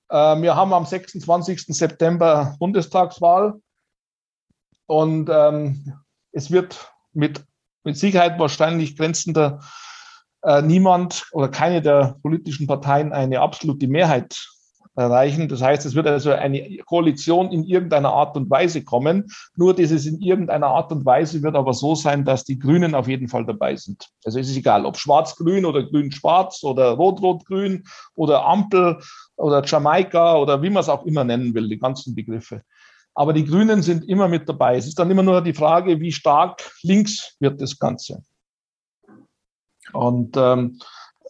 Äh, 0.07 0.41
wir 0.41 0.55
haben 0.55 0.71
am 0.71 0.85
26. 0.85 1.65
September 1.67 2.55
Bundestagswahl 2.59 3.55
und 4.85 5.29
ähm, 5.29 5.97
es 6.31 6.49
wird 6.49 6.93
mit, 7.11 7.43
mit 7.83 7.97
Sicherheit 7.97 8.39
wahrscheinlich 8.39 8.97
grenzender 8.97 9.59
äh, 10.43 10.61
niemand 10.61 11.25
oder 11.31 11.49
keine 11.49 11.81
der 11.81 12.17
politischen 12.21 12.67
Parteien 12.67 13.13
eine 13.13 13.41
absolute 13.41 13.87
Mehrheit 13.87 14.35
erreichen. 14.95 15.47
Das 15.47 15.61
heißt, 15.61 15.85
es 15.85 15.95
wird 15.95 16.07
also 16.07 16.31
eine 16.31 16.77
Koalition 16.85 17.51
in 17.51 17.63
irgendeiner 17.63 18.13
Art 18.13 18.37
und 18.37 18.49
Weise 18.49 18.83
kommen. 18.83 19.25
Nur 19.55 19.73
dieses 19.73 20.05
in 20.05 20.21
irgendeiner 20.21 20.67
Art 20.67 20.91
und 20.91 21.05
Weise 21.05 21.41
wird 21.41 21.55
aber 21.55 21.73
so 21.73 21.95
sein, 21.95 22.25
dass 22.25 22.43
die 22.43 22.59
Grünen 22.59 22.93
auf 22.93 23.07
jeden 23.07 23.27
Fall 23.27 23.45
dabei 23.45 23.75
sind. 23.75 24.09
Also 24.23 24.39
es 24.39 24.49
ist 24.49 24.57
egal, 24.57 24.85
ob 24.85 24.97
schwarz-grün 24.97 25.65
oder 25.65 25.83
grün-schwarz 25.83 26.63
oder 26.63 26.91
rot-rot-grün 26.91 27.85
oder 28.15 28.45
Ampel 28.45 28.99
oder 29.35 29.63
Jamaika 29.65 30.37
oder 30.37 30.61
wie 30.61 30.69
man 30.69 30.81
es 30.81 30.89
auch 30.89 31.05
immer 31.05 31.23
nennen 31.23 31.53
will, 31.55 31.69
die 31.69 31.79
ganzen 31.79 32.13
Begriffe. 32.13 32.61
Aber 33.15 33.33
die 33.33 33.45
Grünen 33.45 33.81
sind 33.81 34.07
immer 34.09 34.27
mit 34.27 34.49
dabei. 34.49 34.77
Es 34.77 34.87
ist 34.87 34.97
dann 34.97 35.11
immer 35.11 35.23
nur 35.23 35.41
die 35.41 35.53
Frage, 35.53 35.99
wie 35.99 36.11
stark 36.11 36.63
links 36.81 37.35
wird 37.39 37.61
das 37.61 37.77
Ganze. 37.77 38.23
Und 39.91 40.35
ähm, 40.37 40.79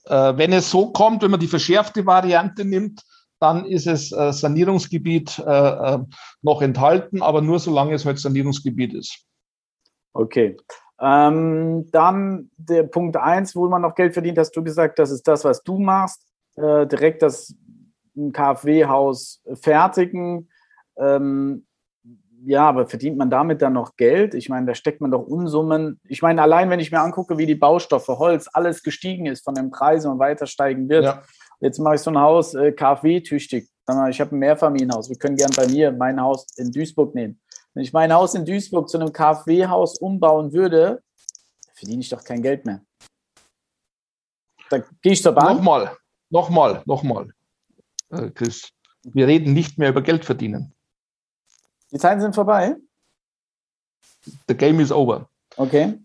äh, 0.05 0.37
wenn 0.37 0.53
es 0.53 0.69
so 0.69 0.91
kommt, 0.91 1.23
wenn 1.23 1.31
man 1.31 1.39
die 1.39 1.47
verschärfte 1.47 2.05
Variante 2.05 2.63
nimmt, 2.63 3.03
dann 3.39 3.65
ist 3.65 3.87
es 3.87 4.11
äh, 4.13 4.31
Sanierungsgebiet 4.31 5.39
äh, 5.39 5.51
äh, 5.95 5.99
noch 6.41 6.61
enthalten, 6.61 7.21
aber 7.21 7.41
nur 7.41 7.59
solange 7.59 7.93
es 7.93 8.05
halt 8.05 8.19
Sanierungsgebiet 8.19 8.93
ist. 8.93 9.25
Okay. 10.13 10.55
Ähm, 11.01 11.89
dann 11.91 12.49
der 12.55 12.83
Punkt 12.83 13.17
1, 13.17 13.55
wo 13.55 13.67
man 13.67 13.81
noch 13.81 13.95
Geld 13.95 14.13
verdient, 14.13 14.37
hast 14.37 14.55
du 14.55 14.63
gesagt, 14.63 14.99
das 14.99 15.11
ist 15.11 15.27
das, 15.27 15.43
was 15.43 15.61
du 15.63 15.77
machst. 15.77 16.25
Äh, 16.55 16.87
direkt 16.87 17.21
das 17.21 17.53
KfW-Haus 18.15 19.41
fertigen. 19.55 20.49
Ähm, 20.97 21.65
ja, 22.45 22.67
aber 22.67 22.87
verdient 22.87 23.17
man 23.17 23.29
damit 23.29 23.61
dann 23.61 23.73
noch 23.73 23.95
Geld? 23.95 24.33
Ich 24.33 24.49
meine, 24.49 24.65
da 24.65 24.75
steckt 24.75 25.01
man 25.01 25.11
doch 25.11 25.23
Unsummen. 25.25 25.99
Ich 26.07 26.21
meine, 26.21 26.41
allein 26.41 26.69
wenn 26.69 26.79
ich 26.79 26.91
mir 26.91 26.99
angucke, 26.99 27.37
wie 27.37 27.45
die 27.45 27.55
Baustoffe, 27.55 28.07
Holz, 28.07 28.49
alles 28.51 28.83
gestiegen 28.83 29.25
ist 29.25 29.43
von 29.43 29.55
den 29.55 29.71
Preisen 29.71 30.11
und 30.11 30.19
weiter 30.19 30.45
steigen 30.45 30.89
wird. 30.89 31.05
Ja. 31.05 31.23
Jetzt 31.59 31.79
mache 31.79 31.95
ich 31.95 32.01
so 32.01 32.11
ein 32.11 32.19
Haus 32.19 32.53
äh, 32.53 32.71
KfW-tüchtig. 32.71 33.69
Ich 34.09 34.21
habe 34.21 34.35
ein 34.35 34.39
Mehrfamilienhaus. 34.39 35.09
Wir 35.09 35.17
können 35.17 35.35
gern 35.35 35.51
bei 35.55 35.67
mir 35.67 35.91
mein 35.91 36.21
Haus 36.21 36.45
in 36.57 36.71
Duisburg 36.71 37.15
nehmen. 37.15 37.39
Wenn 37.73 37.83
ich 37.83 37.93
mein 37.93 38.13
Haus 38.13 38.35
in 38.35 38.45
Duisburg 38.45 38.87
zu 38.89 38.97
einem 38.97 39.11
KfW-Haus 39.11 39.97
umbauen 39.99 40.53
würde, 40.53 41.01
verdiene 41.73 42.01
ich 42.01 42.09
doch 42.09 42.23
kein 42.23 42.41
Geld 42.41 42.65
mehr. 42.65 42.81
Da 44.69 44.79
gehe 45.01 45.13
ich 45.13 45.21
zur 45.21 45.33
Bank. 45.33 45.57
Nochmal, 45.57 45.97
nochmal, 46.29 46.81
nochmal, 46.85 47.29
äh, 48.09 48.29
Chris. 48.29 48.69
Wir 49.03 49.27
reden 49.27 49.53
nicht 49.53 49.77
mehr 49.77 49.89
über 49.89 50.01
Geld 50.01 50.23
verdienen. 50.23 50.73
Die 51.93 51.99
Zeiten 51.99 52.21
sind 52.21 52.33
vorbei? 52.33 52.75
The 54.47 54.55
game 54.55 54.79
is 54.79 54.91
over. 54.91 55.29
Okay. 55.57 55.99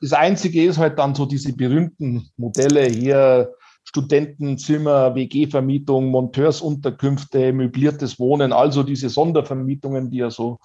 Das 0.00 0.12
Einzige 0.12 0.64
ist 0.64 0.78
halt 0.78 0.98
dann 0.98 1.14
so 1.16 1.26
diese 1.26 1.52
berühmten 1.52 2.30
Modelle 2.36 2.86
hier, 2.86 3.52
Studentenzimmer, 3.82 5.14
WG-Vermietung, 5.14 6.06
Monteursunterkünfte, 6.10 7.52
möbliertes 7.52 8.18
Wohnen, 8.18 8.52
also 8.52 8.82
diese 8.82 9.08
Sondervermietungen, 9.08 10.10
die 10.10 10.18
ja 10.18 10.30
so 10.30 10.58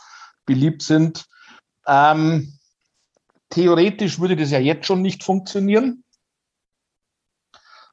beliebt 0.46 0.84
sind. 0.84 1.26
Ähm, 1.88 2.54
theoretisch 3.50 4.20
würde 4.20 4.36
das 4.36 4.52
ja 4.52 4.60
jetzt 4.60 4.86
schon 4.86 5.02
nicht 5.02 5.24
funktionieren. 5.24 6.04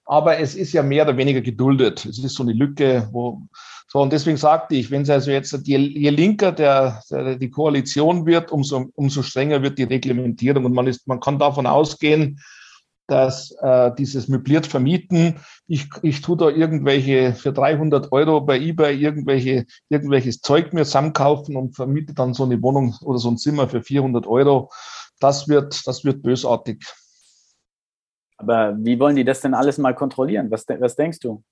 Aber 0.04 0.38
es 0.38 0.54
ist 0.54 0.72
ja 0.72 0.82
mehr 0.82 1.04
oder 1.04 1.16
weniger 1.16 1.42
geduldet. 1.42 2.04
Es 2.06 2.18
ist 2.18 2.34
so 2.34 2.42
eine 2.42 2.52
Lücke, 2.52 3.08
wo 3.12 3.42
so, 3.90 4.02
und 4.02 4.12
deswegen 4.12 4.36
sagte 4.36 4.74
ich, 4.74 4.90
wenn 4.90 5.02
es 5.02 5.10
also 5.10 5.30
jetzt, 5.30 5.66
je, 5.66 5.78
je 5.78 6.10
linker 6.10 6.52
der, 6.52 7.02
der, 7.10 7.36
die 7.36 7.48
Koalition 7.48 8.26
wird, 8.26 8.52
umso, 8.52 8.90
umso 8.94 9.22
strenger 9.22 9.62
wird 9.62 9.78
die 9.78 9.84
Reglementierung. 9.84 10.66
Und 10.66 10.74
man, 10.74 10.86
ist, 10.86 11.08
man 11.08 11.20
kann 11.20 11.38
davon 11.38 11.66
ausgehen, 11.66 12.38
dass 13.06 13.50
äh, 13.62 13.90
dieses 13.96 14.28
möbliert 14.28 14.66
vermieten, 14.66 15.36
ich, 15.66 15.88
ich 16.02 16.20
tue 16.20 16.36
da 16.36 16.50
irgendwelche 16.50 17.32
für 17.32 17.54
300 17.54 18.12
Euro 18.12 18.42
bei 18.42 18.58
eBay 18.60 18.94
irgendwelche, 18.94 19.64
irgendwelches 19.88 20.42
Zeug 20.42 20.74
mir 20.74 20.84
zusammenkaufen 20.84 21.56
und 21.56 21.74
vermiete 21.74 22.12
dann 22.12 22.34
so 22.34 22.44
eine 22.44 22.60
Wohnung 22.60 22.94
oder 23.00 23.18
so 23.18 23.30
ein 23.30 23.38
Zimmer 23.38 23.68
für 23.68 23.82
400 23.82 24.26
Euro. 24.26 24.70
Das 25.18 25.48
wird, 25.48 25.86
das 25.86 26.04
wird 26.04 26.22
bösartig. 26.22 26.84
Aber 28.36 28.76
wie 28.78 29.00
wollen 29.00 29.16
die 29.16 29.24
das 29.24 29.40
denn 29.40 29.54
alles 29.54 29.78
mal 29.78 29.94
kontrollieren? 29.94 30.50
Was, 30.50 30.66
was 30.68 30.94
denkst 30.94 31.20
du? 31.20 31.42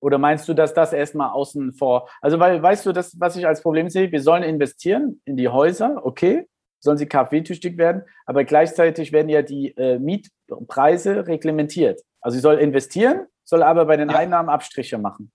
Oder 0.00 0.18
meinst 0.18 0.48
du, 0.48 0.54
dass 0.54 0.74
das 0.74 0.92
erstmal 0.92 1.30
außen 1.30 1.72
vor? 1.72 2.08
Also, 2.20 2.38
weil, 2.38 2.62
weißt 2.62 2.86
du, 2.86 2.92
das, 2.92 3.18
was 3.18 3.36
ich 3.36 3.46
als 3.46 3.62
Problem 3.62 3.88
sehe, 3.88 4.12
wir 4.12 4.22
sollen 4.22 4.42
investieren 4.42 5.20
in 5.24 5.36
die 5.36 5.48
Häuser, 5.48 6.04
okay, 6.04 6.46
sollen 6.80 6.98
sie 6.98 7.06
KfW-tüchtig 7.06 7.76
werden, 7.76 8.02
aber 8.24 8.44
gleichzeitig 8.44 9.12
werden 9.12 9.28
ja 9.28 9.42
die 9.42 9.76
äh, 9.76 9.98
Mietpreise 9.98 11.26
reglementiert. 11.26 12.00
Also, 12.20 12.36
ich 12.36 12.42
soll 12.42 12.58
investieren, 12.58 13.26
soll 13.44 13.62
aber 13.62 13.86
bei 13.86 13.96
den 13.96 14.10
ja. 14.10 14.16
Einnahmen 14.16 14.48
Abstriche 14.48 14.98
machen. 14.98 15.32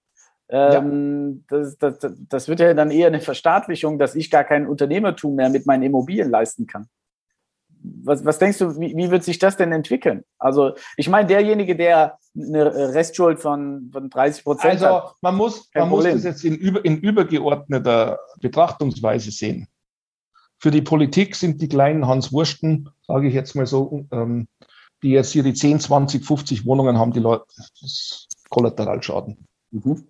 Ähm, 0.50 1.46
ja. 1.50 1.58
das, 1.58 1.77
das, 1.77 2.13
das 2.29 2.48
wird 2.48 2.60
ja 2.60 2.74
dann 2.74 2.91
eher 2.91 3.08
eine 3.08 3.22
Verstaatlichung, 3.22 3.98
dass 3.98 4.15
ich 4.15 4.29
gar 4.29 4.43
kein 4.43 4.67
Unternehmertum 4.67 5.36
mehr 5.36 5.50
mit 5.50 5.65
meinen 5.65 5.84
Immobilien 5.84 6.29
leisten 6.29 6.67
kann 6.67 6.88
was, 7.84 8.24
was 8.24 8.40
denkst 8.40 8.60
du, 8.60 8.80
wie, 8.80 8.96
wie 8.96 9.12
wird 9.12 9.24
sich 9.24 9.40
das 9.40 9.58
denn 9.58 9.72
entwickeln? 9.72 10.24
Also, 10.40 10.74
ich 10.98 11.10
meine, 11.10 11.28
derjenige, 11.28 11.75
der 11.75 12.18
eine 12.36 12.94
Restschuld 12.94 13.40
von, 13.40 13.90
von 13.92 14.10
30 14.10 14.44
Prozent 14.44 14.74
also, 14.82 14.86
hat. 14.86 15.16
man 15.22 15.36
muss, 15.36 15.70
man 15.74 15.90
muss 15.90 16.06
das 16.06 16.24
jetzt 16.24 16.44
in, 16.46 16.56
über, 16.56 16.84
in 16.84 16.98
übergeordneter 16.98 18.20
Betrachtungsweise 18.40 19.32
sehen. 19.32 19.68
Für 20.60 20.72
die 20.72 20.82
Politik 20.82 21.36
sind 21.36 21.62
die 21.62 21.68
kleinen 21.68 22.08
Hans 22.08 22.32
Wursten, 22.32 22.90
sage 23.06 23.28
ich 23.28 23.34
jetzt 23.34 23.56
mal 23.56 23.68
so, 23.68 24.06
ähm, 24.12 24.48
die 25.04 25.10
jetzt 25.10 25.34
hier 25.34 25.44
die 25.44 25.54
10, 25.54 25.82
20, 25.82 26.25
50 26.25 26.66
Wohnungen 26.66 26.98
haben, 26.98 27.12
die 27.12 27.20
Leute, 27.20 27.46
das 27.58 27.72
ist 27.82 28.28
Kollateralschaden. 28.50 29.46
Mhm. 29.72 30.08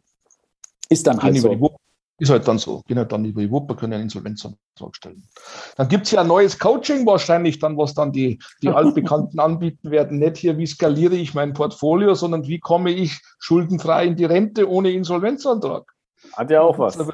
Ist 0.89 1.07
dann 1.07 1.21
halt 1.21 1.37
so. 1.37 1.77
Ist 2.23 2.29
halt 2.29 2.47
dann 2.47 2.57
so. 2.57 2.81
Gehen 2.87 2.97
halt 2.97 3.11
dann 3.11 3.25
über 3.25 3.41
die 3.41 3.51
Wupper, 3.51 3.75
können 3.75 3.91
einen 3.91 4.03
Insolvenzantrag 4.03 4.95
stellen. 4.95 5.27
Dann 5.75 5.89
gibt 5.89 6.05
es 6.05 6.11
ja 6.11 6.21
ein 6.21 6.27
neues 6.27 6.57
Coaching 6.57 7.05
wahrscheinlich 7.05 7.59
dann, 7.59 7.77
was 7.77 7.93
dann 7.93 8.13
die, 8.13 8.39
die 8.61 8.69
Altbekannten 8.69 9.41
anbieten 9.41 9.91
werden. 9.91 10.19
Nicht 10.19 10.37
hier, 10.37 10.57
wie 10.57 10.65
skaliere 10.65 11.15
ich 11.15 11.33
mein 11.33 11.51
Portfolio, 11.51 12.13
sondern 12.13 12.47
wie 12.47 12.61
komme 12.61 12.91
ich 12.91 13.19
schuldenfrei 13.39 14.05
in 14.05 14.15
die 14.15 14.23
Rente 14.23 14.69
ohne 14.69 14.91
Insolvenzantrag. 14.91 15.83
Hat 16.31 16.49
ja 16.49 16.61
auch 16.61 16.79
was. 16.79 16.97
Hat 16.97 17.09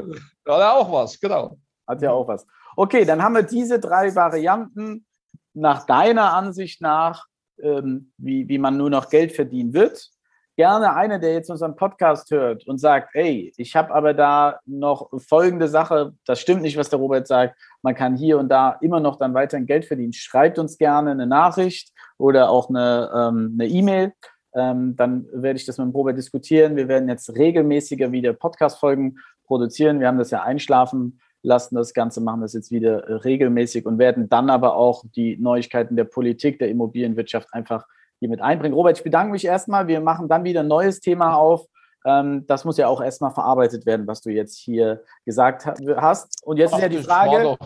ja 0.46 0.74
auch 0.74 0.92
was, 0.92 1.20
genau. 1.20 1.58
Hat 1.88 2.04
ja 2.04 2.12
auch 2.12 2.28
was. 2.28 2.46
Okay, 2.76 3.04
dann 3.04 3.24
haben 3.24 3.34
wir 3.34 3.42
diese 3.42 3.80
drei 3.80 4.14
Varianten 4.14 5.08
nach 5.56 5.88
deiner 5.88 6.34
Ansicht 6.34 6.82
nach, 6.82 7.26
ähm, 7.60 8.12
wie, 8.18 8.48
wie 8.48 8.60
man 8.60 8.78
nur 8.78 8.92
noch 8.92 9.10
Geld 9.10 9.32
verdienen 9.32 9.74
wird 9.74 10.12
gerne 10.60 10.94
einer, 10.94 11.20
der 11.20 11.32
jetzt 11.32 11.50
unseren 11.50 11.78
Podcast 11.78 12.32
hört 12.32 12.68
und 12.68 12.80
sagt, 12.80 13.14
hey, 13.14 13.54
ich 13.56 13.78
habe 13.78 13.96
aber 13.96 14.14
da 14.14 14.60
noch 14.66 15.10
folgende 15.26 15.70
Sache, 15.70 16.12
das 16.26 16.42
stimmt 16.42 16.64
nicht, 16.64 16.76
was 16.76 16.90
der 16.90 17.00
Robert 17.00 17.28
sagt, 17.28 17.58
man 17.82 17.96
kann 17.96 18.18
hier 18.18 18.38
und 18.38 18.50
da 18.50 18.72
immer 18.82 19.00
noch 19.00 19.16
dann 19.16 19.34
weiterhin 19.34 19.66
Geld 19.66 19.86
verdienen. 19.86 20.12
Schreibt 20.12 20.60
uns 20.60 20.78
gerne 20.78 21.12
eine 21.12 21.28
Nachricht 21.28 21.94
oder 22.18 22.50
auch 22.50 22.68
eine 22.68 23.10
ähm, 23.16 23.58
E-Mail. 23.62 24.12
Ähm, 24.54 24.98
dann 24.98 25.28
werde 25.32 25.56
ich 25.56 25.66
das 25.66 25.78
mit 25.78 25.88
dem 25.88 25.92
Robert 25.92 26.18
diskutieren. 26.18 26.76
Wir 26.76 26.90
werden 26.90 27.08
jetzt 27.08 27.34
regelmäßiger 27.38 28.12
wieder 28.12 28.34
Podcast-Folgen 28.34 29.18
produzieren. 29.46 30.02
Wir 30.02 30.10
haben 30.10 30.18
das 30.18 30.32
ja 30.32 30.44
einschlafen 30.44 31.22
lassen, 31.42 31.76
das 31.76 31.94
Ganze, 31.94 32.20
machen 32.20 32.42
das 32.42 32.52
jetzt 32.52 32.70
wieder 32.70 33.08
äh, 33.08 33.14
regelmäßig 33.14 33.86
und 33.86 33.98
werden 33.98 34.28
dann 34.28 34.50
aber 34.50 34.76
auch 34.76 35.06
die 35.16 35.38
Neuigkeiten 35.38 35.96
der 35.96 36.04
Politik, 36.04 36.60
der 36.60 36.68
Immobilienwirtschaft 36.68 37.48
einfach 37.54 37.88
hier 38.20 38.30
mit 38.30 38.42
einbringen. 38.42 38.76
Robert, 38.76 38.98
ich 38.98 39.04
bedanke 39.04 39.32
mich 39.32 39.46
erstmal. 39.46 39.88
Wir 39.88 40.02
machen 40.02 40.28
dann 40.28 40.44
wieder 40.44 40.62
ein 40.62 40.68
neues 40.68 41.00
Thema 41.00 41.36
auf. 41.36 41.66
Ähm, 42.06 42.46
das 42.48 42.66
muss 42.66 42.78
ja 42.78 42.88
auch 42.88 43.02
erstmal 43.02 43.32
verarbeitet 43.32 43.86
werden, 43.86 44.08
was 44.08 44.22
du 44.22 44.30
jetzt 44.30 44.58
hier 44.58 45.04
gesagt 45.26 45.66
hast. 45.66 46.46
Und 46.46 46.58
jetzt 46.58 46.74
Ach, 46.74 46.78
ist 46.78 46.84
ja 46.84 46.90
die 46.90 47.04
Frage, 47.04 47.58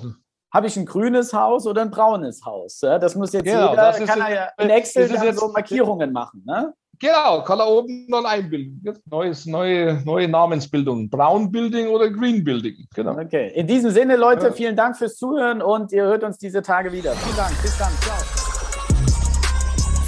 habe 0.52 0.68
ich 0.68 0.78
ein 0.78 0.86
grünes 0.86 1.34
Haus 1.34 1.66
oder 1.66 1.82
ein 1.82 1.92
braunes 1.92 2.46
Haus? 2.46 2.80
Das 2.80 3.16
muss 3.16 3.34
jetzt 3.34 3.46
genau, 3.46 3.72
jeder, 3.72 3.92
kann 4.06 4.22
er 4.22 4.34
ja 4.34 4.50
in 4.60 4.70
Excel 4.70 5.10
dann 5.10 5.36
so 5.36 5.48
Markierungen 5.50 6.12
machen. 6.14 6.44
Ne? 6.46 6.74
Genau, 7.00 7.44
kann 7.44 7.60
er 7.60 7.68
oben 7.68 8.08
dann 8.10 8.26
einbilden. 8.26 8.82
Neues, 9.10 9.46
neue, 9.46 10.02
neue 10.06 10.28
Namensbildung. 10.28 11.10
Brown 11.10 11.52
Building 11.52 11.88
oder 11.88 12.10
Green 12.10 12.44
Building. 12.44 12.88
Genau. 12.94 13.18
Okay. 13.20 13.52
In 13.56 13.68
diesem 13.68 13.92
Sinne, 13.92 14.16
Leute, 14.16 14.54
vielen 14.54 14.76
Dank 14.76 14.96
fürs 14.96 15.18
Zuhören 15.18 15.62
und 15.62 15.92
ihr 15.92 16.04
hört 16.04 16.24
uns 16.24 16.38
diese 16.38 16.62
Tage 16.62 16.92
wieder. 16.92 17.14
Vielen 17.14 17.36
Dank. 17.36 17.62
Bis 17.62 17.78
dann. 17.78 17.92
Ciao. 18.00 18.43